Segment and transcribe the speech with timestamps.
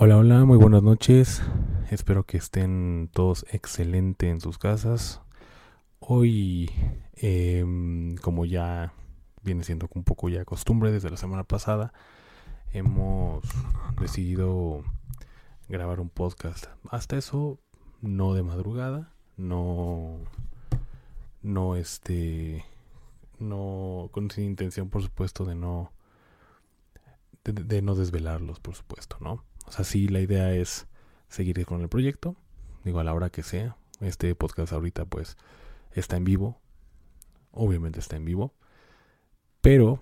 [0.00, 1.42] Hola, hola, muy buenas noches.
[1.90, 5.22] Espero que estén todos excelente en sus casas.
[5.98, 6.70] Hoy,
[7.14, 8.92] em, como ya
[9.42, 11.92] viene siendo un poco ya costumbre desde la semana pasada,
[12.72, 13.42] hemos
[14.00, 14.84] decidido
[15.68, 16.66] grabar un podcast.
[16.90, 17.58] Hasta eso,
[18.00, 20.18] no de madrugada, no,
[21.42, 22.64] no este,
[23.40, 25.90] no con sin intención, por supuesto, de no,
[27.42, 29.47] de, de no desvelarlos, por supuesto, ¿no?
[29.68, 30.86] O sea, sí, la idea es
[31.28, 32.36] seguir con el proyecto,
[32.84, 33.76] digo, a la hora que sea.
[34.00, 35.36] Este podcast ahorita, pues,
[35.92, 36.58] está en vivo.
[37.52, 38.54] Obviamente está en vivo.
[39.60, 40.00] Pero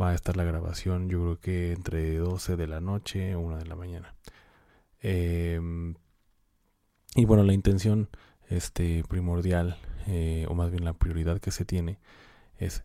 [0.00, 3.58] va a estar la grabación, yo creo que entre 12 de la noche o 1
[3.58, 4.14] de la mañana.
[5.00, 5.96] Em,
[7.16, 8.08] y bueno, la intención
[8.48, 11.98] este, primordial, eh, o más bien la prioridad que se tiene,
[12.58, 12.84] es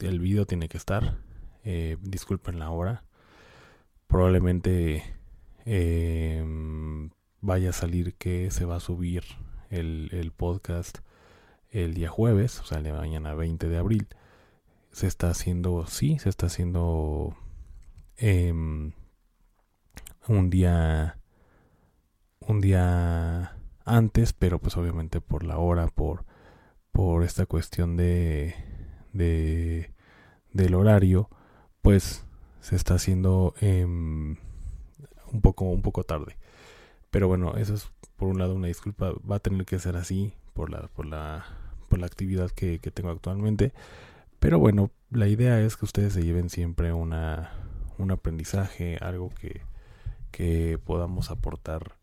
[0.00, 1.16] el video tiene que estar.
[1.64, 3.04] Eh, disculpen la hora.
[4.08, 5.17] Probablemente
[5.70, 6.42] eh,
[7.42, 9.22] vaya a salir que se va a subir
[9.68, 11.00] el, el, podcast
[11.70, 14.08] el día jueves, o sea, mañana 20 de abril.
[14.92, 17.36] Se está haciendo, sí, se está haciendo
[18.16, 18.94] eh, un
[20.50, 21.18] día,
[22.40, 26.24] un día antes, pero pues obviamente por la hora, por,
[26.92, 28.54] por esta cuestión de,
[29.12, 29.92] de
[30.54, 31.28] del horario,
[31.82, 32.24] pues
[32.60, 33.86] se está haciendo eh,
[35.32, 36.36] un poco, un poco tarde.
[37.10, 39.12] Pero bueno, eso es por un lado una disculpa.
[39.30, 41.46] Va a tener que ser así por la, por la,
[41.88, 43.72] por la actividad que, que tengo actualmente.
[44.38, 47.52] Pero bueno, la idea es que ustedes se lleven siempre una,
[47.98, 49.62] un aprendizaje, algo que,
[50.30, 51.96] que podamos aportar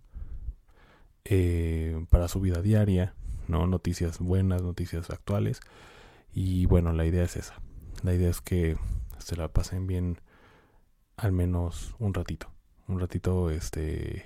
[1.24, 3.14] eh, para su vida diaria,
[3.48, 3.68] ¿no?
[3.68, 5.62] Noticias buenas, noticias actuales.
[6.34, 7.62] Y bueno, la idea es esa.
[8.04, 8.78] La idea es que
[9.20, 10.20] se la pasen bien
[11.18, 12.56] al menos un ratito
[12.88, 14.24] un ratito este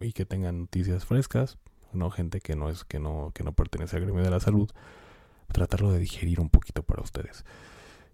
[0.00, 1.58] y que tengan noticias frescas,
[1.92, 4.70] no gente que no es que no que no pertenece al gremio de la salud,
[5.52, 7.44] tratarlo de digerir un poquito para ustedes.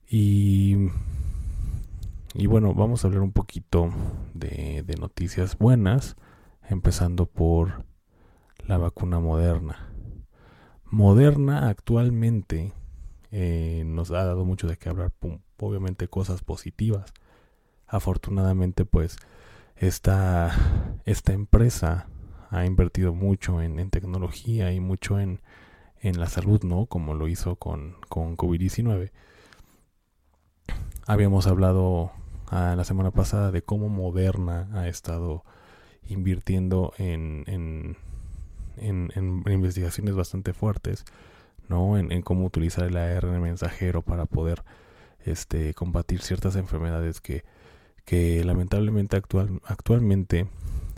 [0.08, 0.88] Y
[2.34, 3.91] y bueno, vamos a hablar un poquito
[4.34, 6.16] de, de noticias buenas,
[6.69, 7.84] empezando por
[8.66, 9.88] la vacuna moderna.
[10.84, 12.72] Moderna actualmente
[13.31, 15.12] eh, nos ha dado mucho de qué hablar,
[15.58, 17.12] obviamente cosas positivas.
[17.87, 19.16] Afortunadamente, pues
[19.81, 20.55] esta,
[21.05, 22.06] esta empresa
[22.50, 25.41] ha invertido mucho en, tecnología y mucho en,
[26.00, 26.87] en, la salud, ¿no?
[26.87, 29.11] Como lo hizo con, con COVID-19.
[31.06, 32.12] Habíamos hablado
[32.49, 35.44] ah, la semana pasada de cómo Moderna ha estado
[36.09, 37.97] invirtiendo en, en,
[38.77, 41.05] en investigaciones bastante fuertes,
[41.69, 41.99] ¿no?
[41.99, 44.65] En, cómo utilizar el ARN mensajero para poder
[45.25, 47.44] este, combatir ciertas enfermedades que
[48.08, 50.46] que lamentablemente actual, actualmente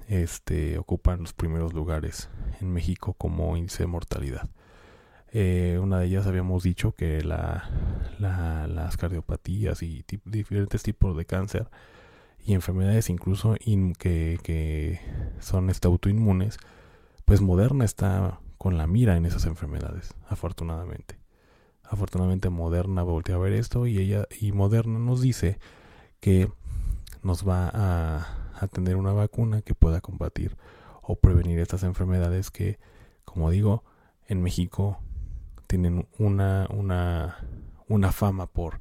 [0.07, 4.49] este, ocupan los primeros lugares en México como índice de mortalidad.
[5.33, 7.69] Eh, una de ellas habíamos dicho que la,
[8.21, 11.69] las cardiopatías y diferentes tipos de cáncer
[12.47, 13.57] y enfermedades incluso
[13.99, 15.01] que, que,
[15.41, 16.59] son este, autoinmunes,
[17.25, 21.19] pues Moderna está con la mira en esas enfermedades, afortunadamente.
[21.83, 25.59] Afortunadamente Moderna voltea a ver esto y ella y Moderna nos dice
[26.21, 26.49] que
[27.23, 30.57] nos va a, tener una vacuna que pueda combatir
[31.03, 32.79] o prevenir estas enfermedades que,
[33.25, 33.85] como digo,
[34.27, 35.01] en México
[35.67, 37.39] tienen una, una,
[37.89, 38.81] una fama por,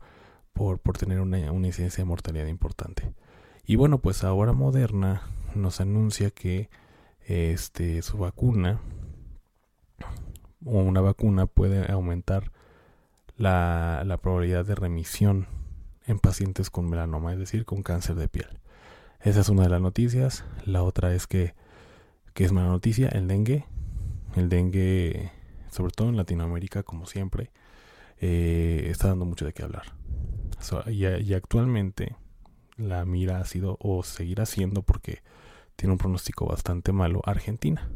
[0.51, 3.13] por, por tener una, una, incidencia de mortalidad importante.
[3.65, 5.21] Y bueno, pues ahora Moderna
[5.55, 6.69] nos anuncia que
[7.25, 8.81] este, su vacuna
[10.65, 12.51] o una vacuna puede aumentar
[13.37, 15.47] la, la probabilidad de remisión
[16.09, 18.47] en pacientes con melanoma, es decir, con cáncer de piel.
[19.21, 20.43] Esa es una de las noticias.
[20.65, 21.53] La otra es que,
[22.33, 23.65] que es mala noticia, el dengue.
[24.35, 25.31] El dengue,
[25.69, 27.51] sobre todo en Latinoamérica, como siempre,
[28.19, 29.93] eh, está dando mucho de qué hablar.
[30.87, 32.15] y, y, actualmente
[32.77, 35.21] la mira ha sido, o seguirá siendo, porque
[35.75, 37.89] tiene un pronóstico bastante malo, Argentina.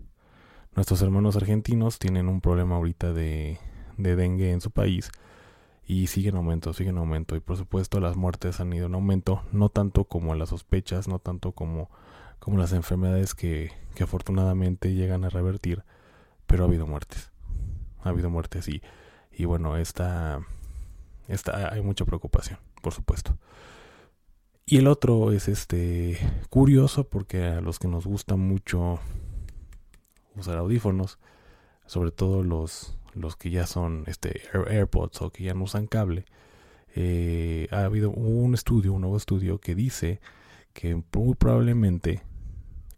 [0.75, 3.60] Nuestros hermanos argentinos tienen un problema ahorita de,
[3.98, 5.12] de dengue en su país
[5.85, 7.35] y sigue en aumento, sigue en aumento.
[7.35, 11.19] Y por supuesto las muertes han ido en aumento, no tanto como las sospechas, no
[11.19, 11.89] tanto como,
[12.39, 15.83] como las enfermedades que, que afortunadamente llegan a revertir,
[16.47, 17.31] pero ha habido muertes.
[18.03, 18.81] Ha habido muertes y,
[19.31, 20.45] y bueno, esta,
[21.27, 23.38] esta, hay mucha preocupación, por supuesto.
[24.65, 26.18] Y el otro es este
[26.50, 29.00] curioso porque a los que nos gusta mucho
[30.36, 31.19] usar audífonos,
[31.86, 36.25] sobre todo los, los que ya son este AirPods o que ya no usan cable,
[36.95, 40.21] eh, ha habido un estudio, un nuevo estudio que dice
[40.74, 42.21] que muy probablemente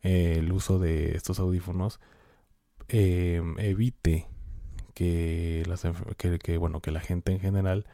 [0.04, 2.00] eh, el uso de estos audífonos
[2.90, 4.28] eh, evite
[4.94, 5.84] que, las,
[6.18, 7.86] que, bueno, que la gente en general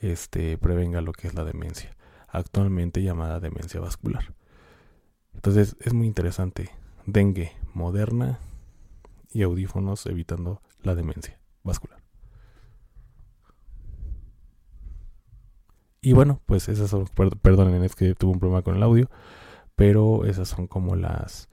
[0.00, 1.96] este, prevenga lo que es la demencia,
[2.28, 4.34] actualmente llamada demencia vascular.
[5.34, 6.70] Entonces es muy interesante.
[7.06, 8.40] Dengue moderna
[9.32, 12.00] y audífonos evitando la demencia vascular.
[16.02, 17.06] Y bueno, pues esas son,
[17.42, 19.10] perdonen, es que tuve un problema con el audio,
[19.76, 21.48] pero esas son como las...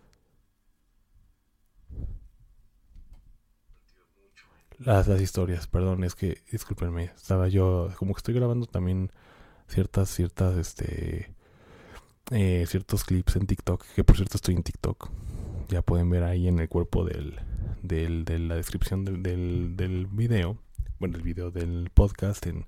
[4.79, 9.11] Las, historias, perdón, es que, discúlpenme, estaba yo, como que estoy grabando también
[9.67, 11.33] ciertas, ciertas, este,
[12.29, 15.09] eh, ciertos clips en TikTok, que por cierto estoy en TikTok,
[15.69, 17.39] ya pueden ver ahí en el cuerpo del,
[17.87, 20.57] del, de la descripción del, del, video,
[20.99, 22.65] bueno, el video del podcast en,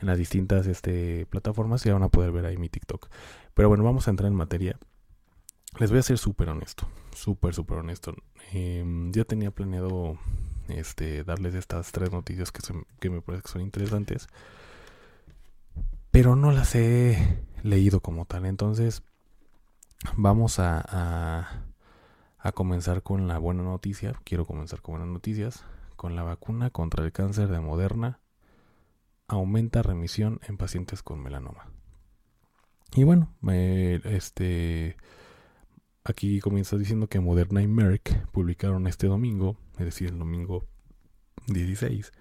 [0.00, 3.08] en las distintas este, plataformas y van a poder ver ahí mi TikTok.
[3.54, 4.78] Pero bueno, vamos a entrar en materia.
[5.78, 8.14] Les voy a ser súper honesto, súper, súper honesto.
[8.52, 10.18] Eh, yo tenía planeado
[10.68, 12.60] este, darles estas tres noticias que,
[13.00, 14.28] que me parece que son interesantes,
[16.10, 18.44] pero no las he leído como tal.
[18.44, 19.02] Entonces,
[20.16, 21.71] vamos a
[22.42, 24.20] a comenzar con la buena noticia.
[24.24, 25.64] Quiero comenzar con buenas noticias.
[25.96, 28.18] Con la vacuna contra el cáncer de Moderna
[29.28, 31.70] aumenta remisión en pacientes con melanoma.
[32.94, 33.32] Y bueno,
[34.04, 34.96] este
[36.04, 40.66] aquí comienza diciendo que Moderna y Merck publicaron este domingo, es decir, el domingo
[41.46, 42.12] 16,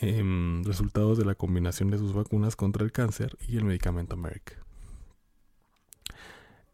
[0.00, 4.64] em, resultados de la combinación de sus vacunas contra el cáncer y el medicamento Merck.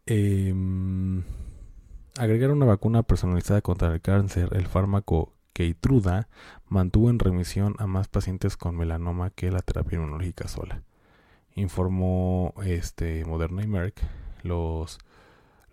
[0.05, 0.53] Eh,
[2.17, 6.27] agregar una vacuna personalizada contra el cáncer, el fármaco Keytruda
[6.67, 10.81] mantuvo en remisión a más pacientes con melanoma que la terapia inmunológica sola.
[11.55, 14.01] Informó este Moderna y Merck.
[14.41, 14.97] Los,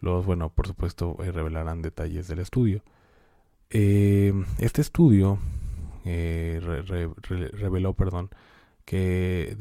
[0.01, 2.83] los bueno, por supuesto, eh, revelarán detalles del estudio.
[3.71, 5.39] Eh, este estudio
[6.05, 6.61] eh,
[7.53, 8.31] reveló, perdón,
[8.85, 9.57] que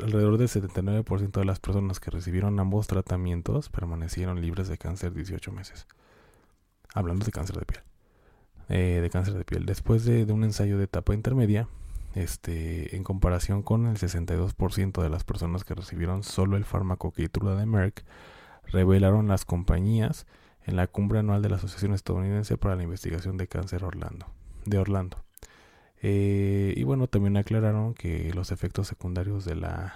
[0.00, 5.50] alrededor del 79% de las personas que recibieron ambos tratamientos permanecieron libres de cáncer 18
[5.52, 5.86] meses.
[6.94, 7.82] Hablando de cáncer de piel.
[8.68, 9.66] Eh, de cáncer de piel.
[9.66, 11.68] Después de, un ensayo de etapa intermedia,
[12.14, 17.56] este, en comparación con el 62% de las personas que recibieron solo el fármaco Keytruda
[17.56, 18.04] de Merck,
[18.66, 20.26] revelaron las compañías
[20.64, 24.26] en la cumbre anual de la Asociación Estadounidense para la Investigación de Cáncer Orlando,
[24.66, 25.24] de Orlando.
[26.02, 29.94] Eh, y bueno, también aclararon que los efectos secundarios de la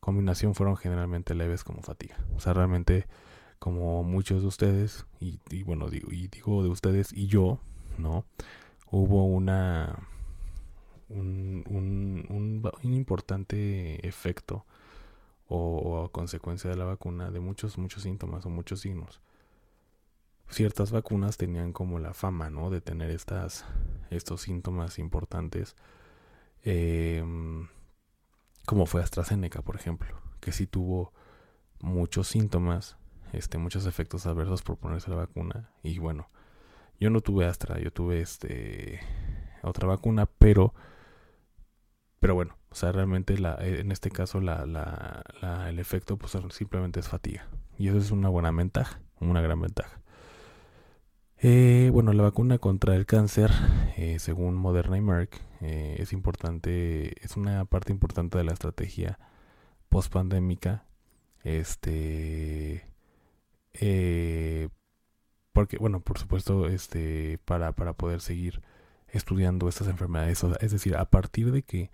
[0.00, 2.16] combinación fueron generalmente leves como fatiga.
[2.36, 3.06] O sea, realmente
[3.64, 7.60] como muchos de ustedes, y, bueno, digo, y digo de ustedes y yo,
[7.96, 8.26] ¿no?
[8.90, 10.06] Hubo una
[11.08, 14.66] un, un, importante efecto
[15.48, 19.22] o, o, consecuencia de la vacuna de muchos, muchos síntomas o muchos signos
[20.50, 22.68] ciertas vacunas tenían como la fama, ¿no?
[22.68, 23.64] De tener estas,
[24.10, 25.74] estos síntomas importantes.
[26.64, 27.66] Em,
[28.66, 31.14] como fue AstraZeneca, por ejemplo, que sí tuvo
[31.80, 32.98] muchos síntomas,
[33.34, 35.70] este, muchos efectos adversos por ponerse la vacuna.
[35.82, 36.28] Y bueno,
[37.00, 39.00] yo no tuve Astra, yo tuve este
[39.62, 40.74] otra vacuna, pero
[42.20, 47.00] pero bueno, o sea, realmente la, en este caso la, la, el efecto pues simplemente
[47.00, 47.46] es fatiga.
[47.76, 50.00] Y eso es una buena ventaja, una gran ventaja.
[51.36, 53.50] Eh, bueno, la vacuna contra el cáncer,
[53.98, 59.18] eh, según Moderna y Merck, eh, es importante, es una parte importante de la estrategia
[59.90, 60.86] post-pandémica.
[61.42, 62.88] Este,
[65.52, 68.62] porque, bueno, por supuesto, este, para, para poder seguir
[69.08, 70.42] estudiando estas enfermedades.
[70.60, 71.90] Es decir, a partir de que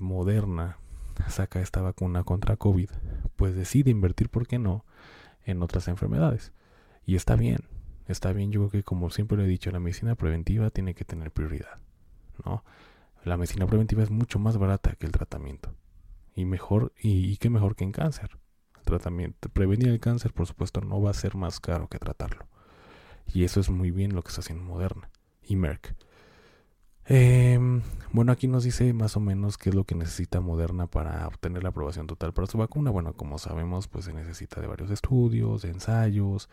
[0.00, 0.78] Moderna
[1.28, 2.90] saca esta vacuna contra COVID,
[3.36, 4.84] pues decide invertir, ¿por qué no?,
[5.44, 6.52] en otras enfermedades.
[7.04, 7.60] Y está bien,
[8.08, 11.04] está bien, yo creo que como siempre lo he dicho, la medicina preventiva tiene que
[11.04, 11.78] tener prioridad,
[12.44, 12.64] ¿no?
[13.24, 15.74] La medicina preventiva es mucho más barata que el tratamiento.
[16.34, 18.38] Y mejor, y, qué mejor que en cáncer.
[18.86, 22.46] Tratamiento, prevenir el cáncer, por supuesto, no va a ser más caro que tratarlo.
[23.26, 25.10] Y eso es muy bien lo que está haciendo Moderna
[25.42, 25.96] y Merck.
[27.04, 31.26] Em, bueno, aquí nos dice más o menos qué es lo que necesita Moderna para
[31.26, 32.92] obtener la aprobación total para su vacuna.
[32.92, 36.48] Bueno, como sabemos, pues se necesita de varios estudios, de ensayos,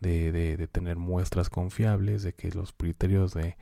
[0.00, 3.58] de, de, tener muestras confiables, de que los criterios de,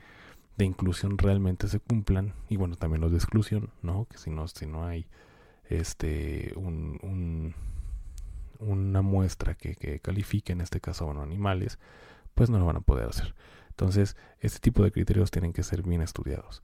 [0.57, 4.05] de, inclusión realmente se cumplan y bueno, también los de exclusión, ¿no?
[4.05, 5.07] Que si no, si no hay
[5.69, 7.53] este un
[8.63, 11.79] una muestra que, que, califique, en este caso, bueno, animales,
[12.33, 13.35] pues no lo van a poder hacer.
[13.69, 16.63] Entonces, este tipo de criterios tienen que ser bien estudiados.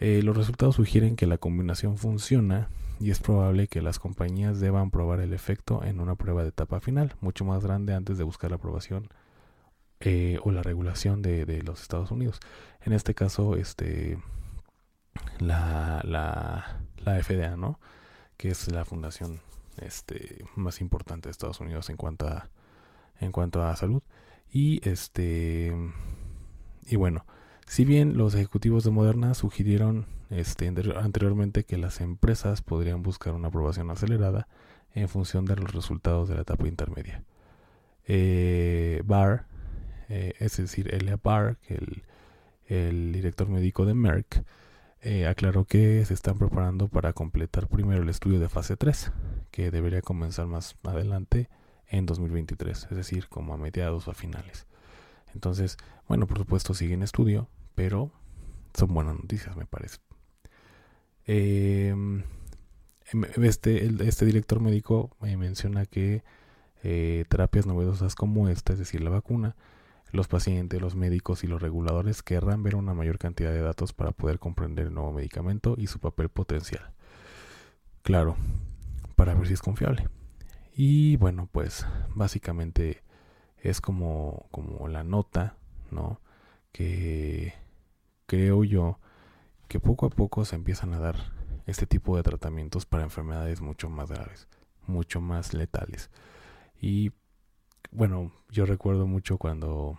[0.00, 2.68] Eh, los resultados sugieren que la combinación funciona
[3.00, 6.80] y es probable que las compañías deban probar el efecto en una prueba de etapa
[6.80, 9.08] final, mucho más grande antes de buscar la aprobación
[10.00, 12.38] eh, o la regulación de, los Estados Unidos.
[12.80, 14.18] En este caso, este,
[15.40, 17.80] la, la, la FDA, ¿no?
[18.36, 19.40] que es la fundación
[19.82, 22.50] este, más importante de Estados Unidos en cuanto a,
[23.20, 24.02] en cuanto a salud.
[24.50, 25.74] Y este
[26.86, 27.26] y bueno,
[27.66, 33.48] si bien los ejecutivos de Moderna sugirieron este, anteriormente que las empresas podrían buscar una
[33.48, 34.48] aprobación acelerada
[34.94, 37.22] en función de los resultados de la etapa intermedia.
[38.06, 39.44] Eh, Barr,
[40.08, 42.02] eh, es decir, Elia Barr, el,
[42.66, 44.44] el director médico de Merck,
[45.02, 49.12] eh, aclaró que se están preparando para completar primero el estudio de fase 3,
[49.50, 51.48] que debería comenzar más adelante
[51.88, 54.66] en 2023, es decir, como a mediados o a finales.
[55.34, 55.76] Entonces,
[56.06, 58.10] bueno, por supuesto sigue en estudio, pero
[58.74, 59.98] son buenas noticias, me parece.
[61.26, 62.22] Em,
[63.12, 66.22] em, este, este director médico eh, menciona que
[66.82, 69.56] eh, terapias novedosas como esta, es decir, la vacuna,
[70.12, 74.12] los pacientes, los médicos y los reguladores querrán ver una mayor cantidad de datos para
[74.12, 76.92] poder comprender el nuevo medicamento y su papel potencial.
[78.02, 78.36] Claro,
[79.18, 80.08] para ver si es confiable.
[80.72, 81.84] Y bueno, pues
[82.14, 83.02] básicamente
[83.56, 85.56] es como, como la nota,
[85.90, 86.20] ¿no?
[86.70, 87.52] Que
[88.26, 89.00] creo yo
[89.66, 91.16] que poco a poco se empiezan a dar
[91.66, 94.46] este tipo de tratamientos para enfermedades mucho más graves,
[94.86, 96.10] mucho más letales.
[96.80, 97.10] Y
[97.90, 99.98] bueno, yo recuerdo mucho cuando,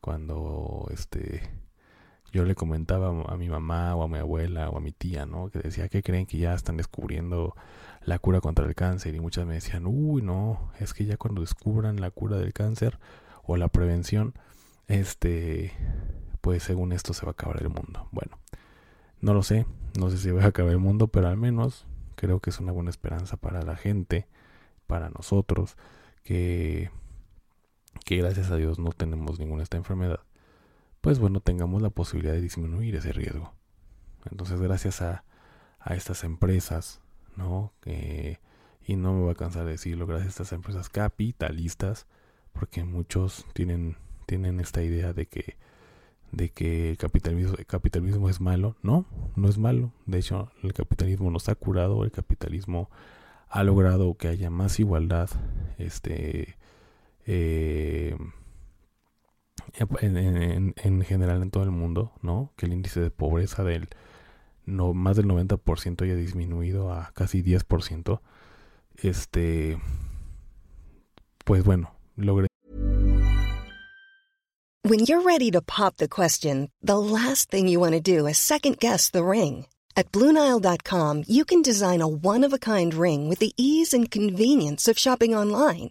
[0.00, 1.48] cuando este,
[2.32, 5.50] yo le comentaba a mi mamá o a mi abuela o a mi tía, ¿no?
[5.50, 7.54] Que decía que creen que ya están descubriendo
[8.02, 11.40] la cura contra el cáncer y muchas me decían, uy, no, es que ya cuando
[11.40, 12.98] descubran la cura del cáncer
[13.44, 14.34] o la prevención,
[14.86, 15.72] este,
[16.40, 18.08] pues según esto se va a acabar el mundo.
[18.12, 18.38] Bueno,
[19.20, 19.66] no lo sé,
[19.98, 22.72] no sé si va a acabar el mundo, pero al menos creo que es una
[22.72, 24.26] buena esperanza para la gente,
[24.86, 25.76] para nosotros,
[26.24, 26.90] que
[28.04, 30.20] que gracias a Dios no tenemos ninguna esta enfermedad,
[31.00, 33.54] pues bueno, tengamos la posibilidad de disminuir ese riesgo.
[34.30, 35.24] Entonces, gracias a,
[35.80, 37.00] a estas empresas,
[37.36, 37.72] ¿no?
[38.86, 42.06] y no me voy a cansar de decirlo, gracias a estas empresas capitalistas,
[42.52, 45.56] porque muchos tienen, tienen esta idea de que,
[46.32, 48.76] de que el capitalismo, capitalismo es malo.
[48.82, 49.04] No,
[49.36, 49.92] no es malo.
[50.06, 52.90] De hecho, el capitalismo nos ha curado, el capitalismo
[53.48, 55.28] ha logrado que haya más igualdad,
[55.78, 56.56] este,
[57.26, 58.16] eh,
[59.76, 62.52] en, general en todo el mundo, ¿no?
[62.56, 63.88] Que el índice de pobreza del
[64.66, 68.20] no, más del 90% haya disminuido a casi 10%.
[68.96, 69.78] Este,
[71.44, 72.48] pues bueno, logré.
[74.84, 78.38] When you're ready to pop the question, the last thing you want to do is
[78.38, 79.66] second guess the ring.
[79.96, 85.34] At BlueNile.com, you can design a one-of-a-kind ring with the ease and convenience of shopping
[85.34, 85.90] online.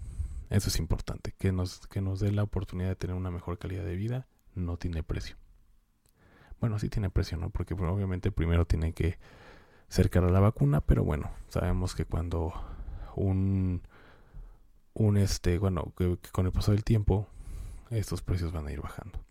[0.51, 3.85] Eso es importante, que nos, que nos dé la oportunidad de tener una mejor calidad
[3.85, 5.37] de vida, no tiene precio.
[6.59, 7.49] Bueno, sí tiene precio, ¿no?
[7.51, 9.17] Porque obviamente primero tiene que
[9.87, 12.53] ser cara la vacuna, pero bueno, sabemos que cuando
[13.15, 13.81] un,
[14.93, 17.27] un este, bueno, que, con el paso del tiempo,
[17.89, 19.23] estos precios van a ir bajando.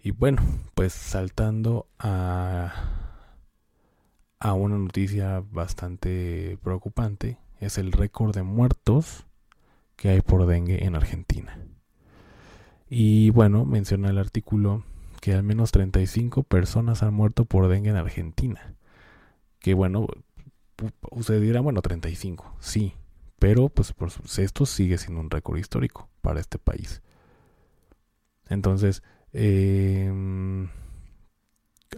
[0.00, 0.42] Y bueno,
[0.76, 2.72] pues saltando a,
[4.38, 7.36] a una noticia bastante preocupante.
[7.58, 9.26] Es el récord de muertos
[10.00, 11.58] que hay por dengue en Argentina.
[12.88, 14.82] Y bueno, menciona el artículo
[15.20, 18.76] que al menos 35 personas han muerto por dengue en Argentina.
[19.58, 20.06] Que bueno,
[21.10, 22.94] usted dirá, bueno, 35, sí,
[23.38, 27.02] pero pues por, esto sigue siendo un récord histórico para este país.
[28.48, 29.02] Entonces,
[29.34, 30.10] eh,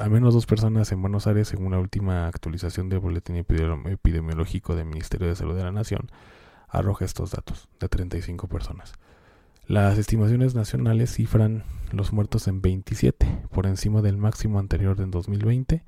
[0.00, 4.86] al menos dos personas en Buenos Aires, según la última actualización del boletín epidemiológico del
[4.86, 6.10] Ministerio de Salud de la Nación,
[6.72, 8.94] arroja estos datos de 35 personas.
[9.66, 11.62] Las estimaciones nacionales cifran
[11.92, 15.84] los muertos en 27, por encima del máximo anterior en 2020,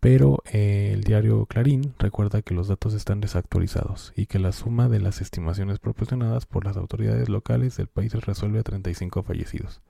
[0.00, 4.88] pero eh, el diario Clarín recuerda que los datos están desactualizados y que la suma
[4.88, 9.80] de las estimaciones proporcionadas por las autoridades locales del país resuelve a 35 fallecidos.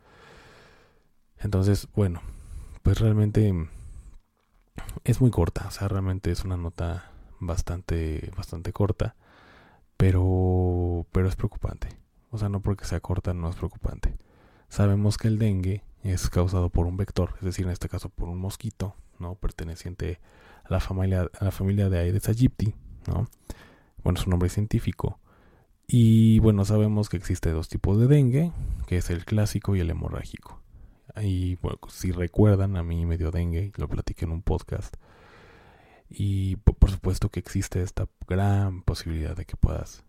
[1.39, 2.23] Entonces, bueno,
[2.83, 3.53] pues realmente
[5.05, 9.15] es muy corta, o sea, realmente es una nota bastante, bastante corta,
[9.99, 11.89] pero, pero es preocupante.
[12.31, 14.17] O sea, no porque sea corta no es preocupante.
[14.71, 18.29] Sabemos que el dengue es causado por un vector, es decir, en este caso por
[18.29, 19.35] un mosquito, ¿no?
[19.35, 20.21] Perteneciente
[20.65, 22.75] a la familia, a la familia de Aedes aegypti,
[23.07, 23.29] ¿no?
[24.05, 25.19] Bueno, es un nombre científico.
[25.89, 28.53] Y bueno, sabemos que existe dos tipos de dengue,
[28.87, 30.61] que es el clásico y el hemorrágico.
[31.21, 34.95] Y bueno, si recuerdan, a mí me dio dengue, lo platiqué en un podcast.
[36.11, 40.05] Y por supuesto que existe esta gran posibilidad de que puedas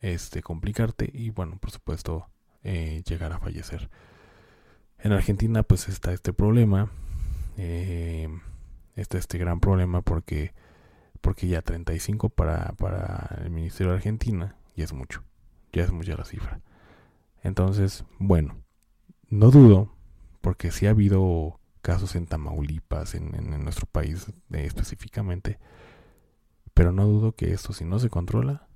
[0.00, 2.28] este, complicarte y bueno, por supuesto,
[2.64, 3.88] eh, llegar a fallecer.
[4.98, 6.90] En Argentina pues está este problema,
[7.56, 8.28] eh,
[8.96, 10.52] está este gran problema porque,
[11.20, 15.22] porque ya 35 para, para el Ministerio de Argentina ya es mucho,
[15.72, 16.60] ya es mucha la cifra.
[17.42, 18.56] Entonces, bueno,
[19.28, 19.92] no dudo,
[20.40, 23.30] porque si ha habido casos en Tamaulipas, en,
[23.62, 25.60] nuestro país eh, específicamente,
[26.74, 28.66] pero no dudo que esto si no se controla,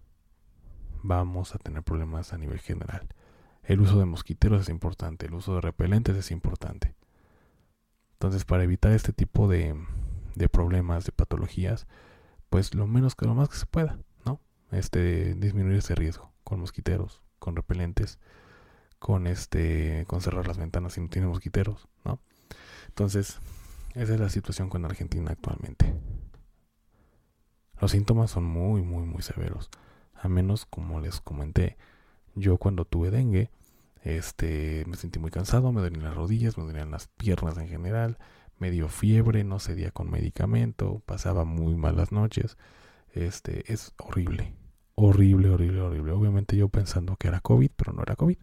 [1.02, 3.08] vamos a tener problemas a nivel general.
[3.64, 6.94] El uso de mosquiteros es importante, el uso de repelentes es importante.
[8.12, 9.74] Entonces, para evitar este tipo de,
[10.36, 11.88] de problemas, de patologías,
[12.48, 14.40] pues lo menos que lo más que se pueda, ¿no?
[14.70, 18.20] Este disminuir ese riesgo con mosquiteros, con repelentes,
[19.00, 22.20] con este con cerrar las ventanas si no tiene mosquiteros, ¿no?
[22.90, 23.40] Entonces,
[23.94, 25.94] esa es la situación con Argentina actualmente.
[27.80, 29.70] Los síntomas son muy muy muy severos
[30.20, 31.76] a menos como les comenté,
[32.34, 33.50] yo cuando tuve dengue,
[34.02, 38.18] este, me sentí muy cansado, me dolían las rodillas, me dolían las piernas en general,
[38.58, 42.56] me dio fiebre, no cedía con medicamento, pasaba muy malas noches,
[43.12, 44.54] este, es horrible,
[44.94, 46.12] horrible, horrible, horrible.
[46.12, 48.38] Obviamente yo pensando que era COVID, pero no era COVID,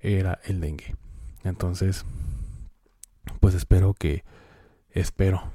[0.00, 0.96] era el dengue.
[1.44, 2.04] Entonces,
[3.40, 4.24] pues espero que,
[4.90, 5.52] espero,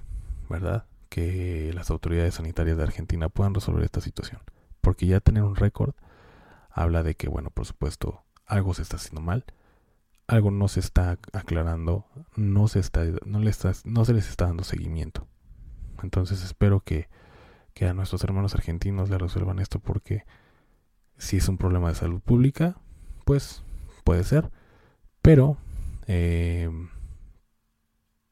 [0.49, 0.85] ¿verdad?
[1.09, 4.41] Que las autoridades sanitarias de Argentina puedan resolver esta situación
[4.85, 5.95] porque ya tener un récord
[6.69, 9.43] habla de que, bueno, por supuesto, algo se está haciendo mal,
[10.27, 15.27] algo no se está aclarando, no se, está, no no se les está dando seguimiento.
[16.03, 17.09] Entonces espero que,
[17.73, 20.23] que a nuestros hermanos argentinos le resuelvan esto porque
[21.17, 22.77] si es un problema de salud pública,
[23.25, 23.63] pues
[24.03, 24.51] puede ser,
[25.23, 25.57] pero,
[26.05, 26.69] eh,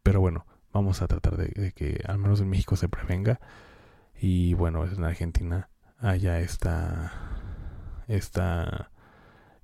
[0.04, 3.39] pero bueno, vamos a tratar de, que al menos en México se prevenga
[4.20, 7.13] y bueno, en Argentina haya esta,
[8.08, 8.92] esta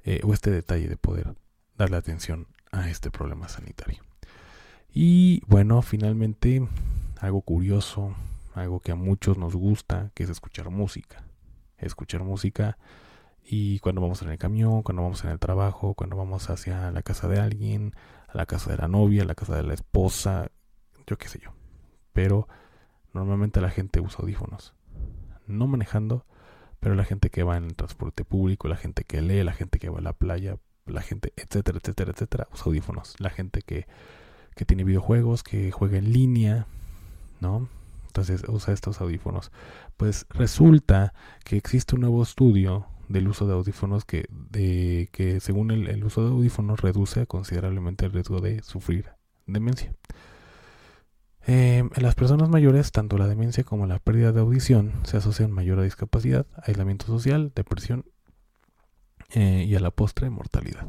[0.03, 1.35] eh, o este detalle de poder
[1.77, 4.03] darle atención a este problema sanitario.
[4.91, 6.67] Y bueno, finalmente,
[7.19, 8.15] algo curioso,
[8.55, 11.23] algo que a muchos nos gusta, que es escuchar música.
[11.77, 12.77] Escuchar música
[13.43, 17.01] y cuando vamos en el camión, cuando vamos en el trabajo, cuando vamos hacia la
[17.01, 17.93] casa de alguien,
[18.31, 20.51] a la casa de la novia, a la casa de la esposa,
[21.07, 21.51] yo qué sé yo.
[22.13, 22.47] Pero
[23.13, 24.73] normalmente la gente usa audífonos
[25.49, 26.25] no manejando,
[26.79, 29.79] pero la gente que va en el transporte público, la gente que lee, la gente
[29.79, 33.15] que va a la playa, la gente, etcétera, etcétera, etcétera, usa audífonos.
[33.19, 33.85] La gente que,
[34.55, 36.67] que tiene videojuegos, que juega en línea,
[37.41, 37.67] ¿no?
[38.07, 39.51] Entonces usa estos audífonos.
[39.97, 41.13] Pues resulta
[41.43, 46.03] que existe un nuevo estudio del uso de audífonos que, de, que según el, el
[46.05, 49.07] uso de audífonos reduce considerablemente el riesgo de sufrir
[49.47, 49.93] demencia.
[51.47, 55.51] Eh, en las personas mayores, tanto la demencia como la pérdida de audición se asocian
[55.51, 58.05] mayor a discapacidad, aislamiento social, depresión
[59.31, 60.87] eh, y a la postre mortalidad.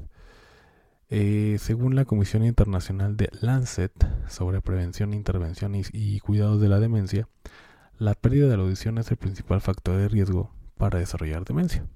[1.09, 3.93] Eh, según la Comisión Internacional de Lancet
[4.29, 7.27] sobre prevención, intervención y, y cuidados de la demencia,
[7.99, 11.87] la pérdida de la audición es el principal factor de riesgo para desarrollar demencia.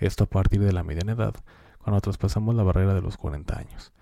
[0.00, 1.34] Esto a partir de la mediana edad,
[1.78, 3.92] cuando traspasamos la barrera de los 40 años.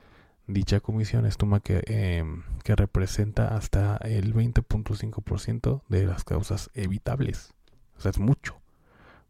[0.47, 7.53] Dicha comisión estima que, em, que representa hasta el 20.5% de las causas evitables.
[7.97, 8.57] O sea, es mucho,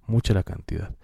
[0.07, 0.95] mucha la cantidad.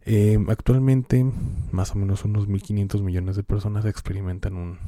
[0.00, 1.24] Em, actualmente,
[1.70, 4.78] más o menos unos 1.500 millones de personas experimentan un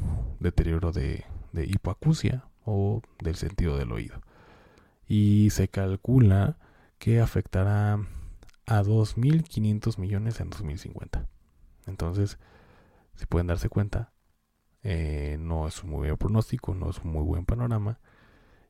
[0.41, 4.21] deterioro de, de hipoacusia o del sentido del oído.
[5.07, 6.57] Y se calcula
[6.99, 8.01] que afectará
[8.67, 11.29] a 2.500 millones en 2050.
[11.87, 12.39] Entonces,
[13.17, 14.13] si pueden darse cuenta,
[14.83, 17.99] eh, no es un muy buen pronóstico, no es un muy buen panorama.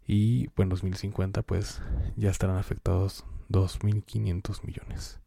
[0.06, 1.80] Y en 2050 pues
[2.16, 5.20] ya estarán afectados 2.500 millones.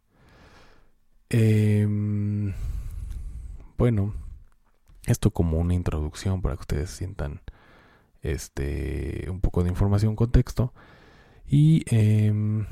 [1.29, 2.53] Em,
[3.77, 4.13] bueno,
[5.05, 7.41] esto como una introducción para que ustedes sientan
[8.21, 10.73] este un poco de información, contexto.
[11.47, 12.65] Y eh,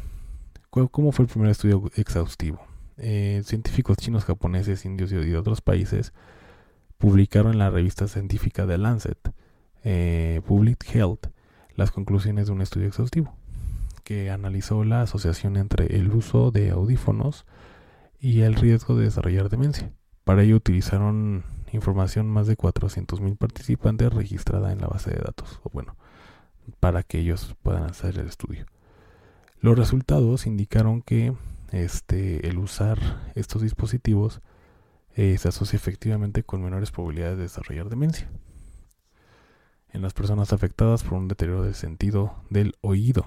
[0.92, 2.60] cómo fue el primer estudio exhaustivo.
[2.98, 6.14] Eh, científicos chinos, japoneses, indios y de otros países
[6.98, 9.18] publicaron en la revista científica de Lancet,
[9.84, 11.28] eh, Public Health,
[11.76, 13.36] las conclusiones de un estudio exhaustivo
[14.04, 17.46] que analizó la asociación entre el uso de audífonos
[18.20, 19.92] y el riesgo de desarrollar demencia.
[20.24, 25.70] Para ello utilizaron información más de 400.000 participantes registrada en la base de datos, o
[25.72, 25.96] bueno,
[26.80, 28.66] para que ellos puedan hacer el estudio.
[29.62, 31.34] Los resultados indicaron que
[31.72, 34.42] este, el usar estos dispositivos
[35.16, 38.30] eh, se asocia efectivamente con menores probabilidades de desarrollar demencia
[39.96, 43.26] en las personas afectadas por un deterioro del sentido del oído.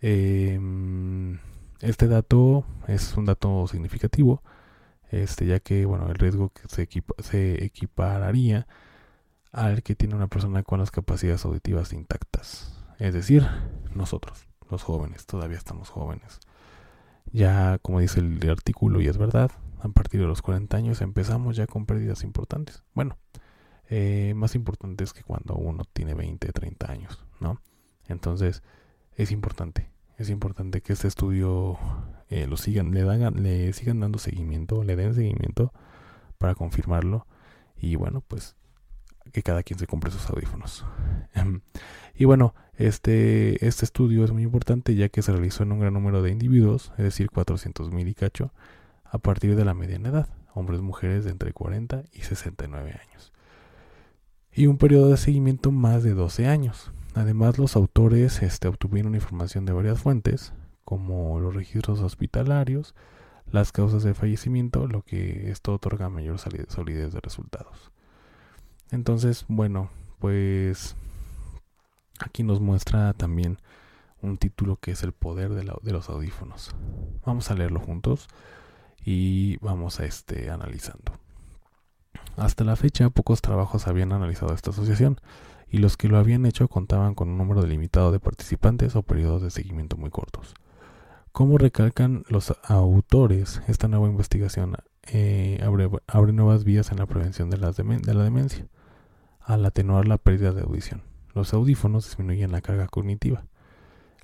[0.00, 1.38] Em,
[1.80, 4.42] este dato es un dato significativo,
[5.10, 8.66] este, ya que bueno, el riesgo se, se equipararía
[9.52, 13.46] al que tiene una persona con las capacidades auditivas intactas, es decir,
[13.94, 16.40] nosotros, los jóvenes, todavía estamos jóvenes.
[17.32, 21.56] Ya, como dice el artículo, y es verdad, a partir de los 40 años empezamos
[21.56, 22.82] ya con pérdidas importantes.
[22.94, 23.16] Bueno,
[23.88, 27.60] eh, más importantes que cuando uno tiene 20, 30 años, ¿no?
[28.08, 28.62] Entonces,
[29.16, 31.78] es importante, es importante que este estudio
[32.28, 35.72] eh, lo sigan, le, dan, le sigan dando seguimiento, le den seguimiento
[36.38, 37.26] para confirmarlo.
[37.76, 38.56] Y bueno, pues
[39.30, 40.84] que cada quien se compre sus audífonos.
[42.14, 45.92] y bueno, este, este estudio es muy importante ya que se realizó en un gran
[45.92, 48.52] número de individuos, es decir, 400 mil y cacho,
[49.04, 53.32] a partir de la mediana edad, hombres y mujeres de entre 40 y 69 años.
[54.52, 56.90] Y un periodo de seguimiento más de 12 años.
[57.14, 60.52] Además, los autores este, obtuvieron información de varias fuentes,
[60.84, 62.94] como los registros hospitalarios,
[63.50, 67.92] las causas de fallecimiento, lo que esto otorga mayor solidez de resultados.
[68.92, 70.96] Entonces, bueno, pues
[72.18, 73.58] aquí nos muestra también
[74.20, 76.74] un título que es el poder de, los audífonos.
[77.24, 78.28] Vamos a leerlo juntos
[79.04, 81.12] y vamos a este analizando.
[82.36, 85.20] Hasta la fecha pocos trabajos habían analizado esta asociación
[85.70, 89.42] y los que lo habían hecho contaban con un número delimitado de participantes o periodos
[89.42, 90.54] de seguimiento muy cortos.
[91.30, 94.76] Como recalcan los autores, esta nueva investigación
[95.06, 97.72] eh, abre, nuevas vías en la prevención de la
[98.24, 98.66] demencia
[99.40, 101.02] al atenuar la pérdida de audición.
[101.34, 103.44] Los audífonos disminuyen la carga cognitiva,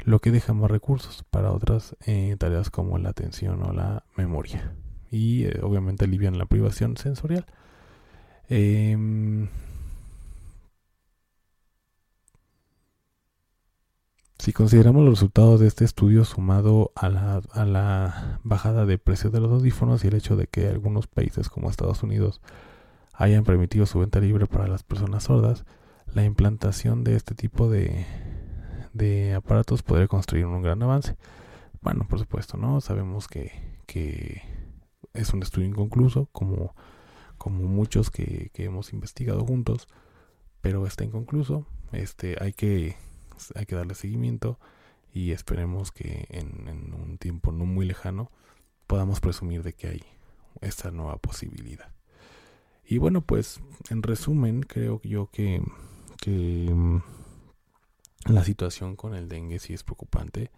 [0.04, 4.74] lo que deja más recursos para otras eh, tareas como la atención o la memoria.
[5.10, 7.46] Y eh, obviamente alivian la privación sensorial.
[8.48, 9.48] Em,
[14.38, 19.30] si consideramos los resultados de este estudio sumado a la, a la bajada de precio
[19.30, 22.40] de los audífonos y el hecho de que algunos países como Estados Unidos
[23.16, 25.64] hayan permitido su venta libre para las personas sordas,
[26.14, 28.06] la implantación de este tipo de,
[28.92, 31.16] de aparatos podría construir un gran avance.
[31.80, 32.80] Bueno, por supuesto, ¿no?
[32.80, 33.52] Sabemos que,
[33.86, 34.42] que
[35.14, 36.74] es un estudio inconcluso, como,
[37.38, 39.88] como muchos que, que, hemos investigado juntos,
[40.60, 41.66] pero está inconcluso.
[41.92, 42.96] Este, hay que,
[43.54, 44.58] hay que darle seguimiento
[45.12, 48.30] y esperemos que en, en un tiempo no muy lejano
[48.86, 50.02] podamos presumir de que hay
[50.60, 51.95] esta nueva posibilidad.
[52.88, 55.60] Y bueno, pues en resumen, creo yo que,
[56.20, 57.02] que mm,
[58.26, 60.52] la situación con el dengue sí es preocupante.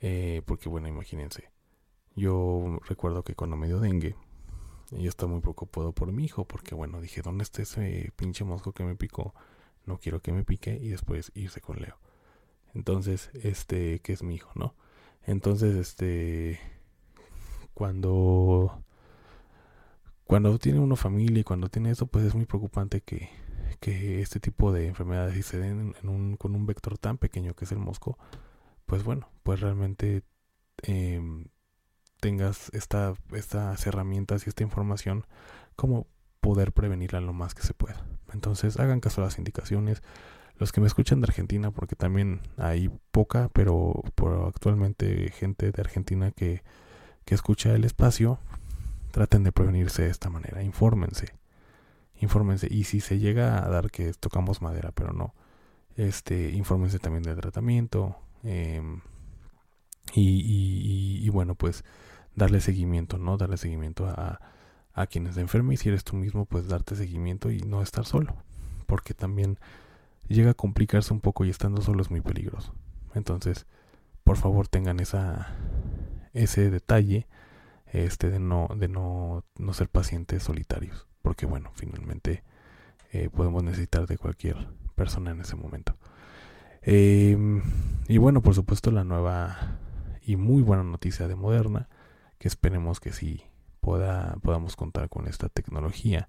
[0.00, 1.50] Eh, porque bueno, imagínense.
[2.14, 4.14] Yo recuerdo que cuando me dio dengue,
[4.90, 6.44] yo estaba muy preocupado por mi hijo.
[6.46, 9.34] Porque bueno, dije, ¿dónde está ese pinche mosco que me picó?
[9.86, 11.98] No quiero que me pique y después irse con Leo.
[12.74, 14.74] Entonces, este, que es mi hijo, ¿no?
[15.24, 16.60] Entonces, este,
[17.74, 18.84] cuando
[20.30, 23.30] cuando tiene uno familia y cuando tiene eso, pues es muy preocupante que,
[23.80, 27.54] que este tipo de enfermedades, si se den en un, con un vector tan pequeño
[27.54, 28.16] que es el mosco,
[28.86, 30.22] pues bueno, pues realmente
[30.84, 31.20] eh,
[32.20, 35.26] tengas esta, estas herramientas y esta información
[35.74, 36.06] como
[36.40, 38.06] poder prevenirla lo más que se pueda.
[38.32, 40.00] Entonces hagan caso a las indicaciones.
[40.58, 44.04] Los que me escuchan de Argentina, porque también hay poca, pero,
[44.46, 46.62] actualmente gente de Argentina que,
[47.24, 48.38] que escucha el espacio,
[49.10, 50.62] traten de prevenirse de esta manera.
[50.62, 51.34] Infórmense.
[52.20, 52.68] Infórmense.
[52.70, 55.34] Y si se llega a dar que tocamos madera, pero no,
[55.96, 58.16] este, infórmense también del tratamiento.
[58.42, 59.00] Em,
[60.14, 61.84] y, bueno, pues
[62.34, 63.36] darle seguimiento, ¿no?
[63.36, 64.40] Darle seguimiento a,
[64.92, 68.04] a quienes se enfermen y si eres tú mismo, pues darte seguimiento y no estar
[68.04, 68.36] solo.
[68.86, 69.58] Porque también
[70.28, 72.74] llega a complicarse un poco y estando solo es muy peligroso.
[73.14, 73.66] Entonces,
[74.24, 75.54] por favor tengan esa
[76.32, 77.26] ese detalle
[77.92, 82.44] este de no de no, no ser pacientes solitarios porque bueno finalmente
[83.12, 85.96] eh, podemos necesitar de cualquier persona en ese momento
[86.82, 87.62] em,
[88.08, 89.78] y bueno por supuesto la nueva
[90.22, 91.88] y muy buena noticia de Moderna
[92.38, 93.44] que esperemos que sí
[93.80, 96.28] pueda, podamos contar con esta tecnología,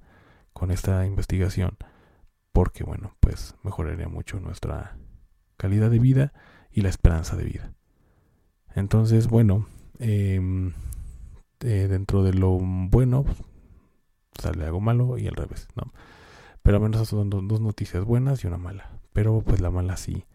[0.53, 1.77] con esta investigación,
[2.51, 4.97] porque bueno, pues mejoraría mucho nuestra
[5.57, 6.33] calidad de vida
[6.71, 7.73] y la esperanza de vida.
[8.75, 9.67] Entonces, bueno,
[9.99, 10.73] em,
[11.63, 13.25] eh, dentro de lo bueno
[14.39, 15.91] sale algo malo y al revés, ¿no?
[16.63, 18.91] Pero al menos son dos, noticias buenas y una mala.
[19.13, 20.25] Pero pues la mala sí,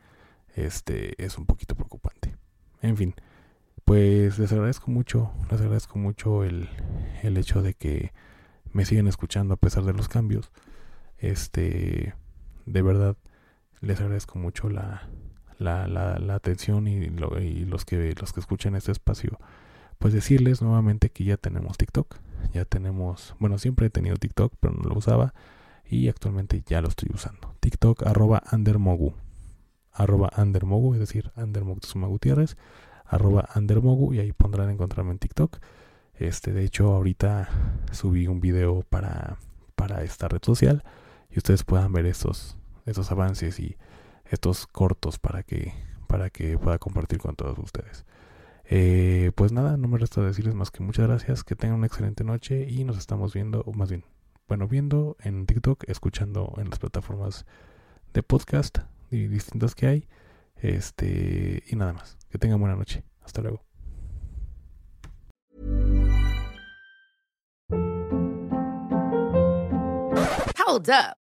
[0.55, 2.37] este, es un poquito preocupante.
[2.83, 3.15] En fin,
[3.85, 6.69] pues les agradezco mucho, les agradezco mucho el,
[7.23, 8.13] el hecho de que
[8.73, 10.51] me siguen escuchando a pesar de los cambios.
[11.19, 12.15] Este,
[12.67, 13.17] de verdad,
[13.81, 15.09] les agradezco mucho la,
[15.59, 19.39] la, la, atención y, y, los que los que escuchan este espacio.
[19.99, 22.17] Pues decirles nuevamente que ya tenemos TikTok,
[22.53, 25.35] ya tenemos, bueno, siempre he tenido TikTok, pero no lo usaba
[25.89, 27.55] y actualmente ya lo estoy usando.
[27.61, 29.15] TikTok arroba undermogu,
[29.93, 32.57] arroba undermogu, es decir, undermogu Gutiérrez
[33.09, 35.59] arroba andermogu y ahí pondrán encontrarme en TikTok.
[36.15, 37.49] Este, de hecho, ahorita
[37.93, 39.39] subí un video para,
[39.75, 40.83] para esta red social
[41.31, 42.57] y ustedes puedan ver estos,
[42.87, 43.77] estos avances y
[44.31, 45.73] estos cortos para que,
[46.07, 48.05] para que pueda compartir con todos ustedes.
[48.69, 52.25] Eh, pues nada, no me resta decirles más que muchas gracias, que tengan una excelente
[52.25, 54.05] noche y nos estamos viendo, o más bien,
[54.49, 57.47] bueno, viendo en TikTok, escuchando en las plataformas
[58.13, 58.79] de podcast
[59.11, 60.09] distintas que hay.
[60.57, 62.17] Este, y nada más.
[62.31, 63.05] Que tengan buena noche.
[63.23, 63.63] Hasta luego.
[70.67, 71.26] Hold up.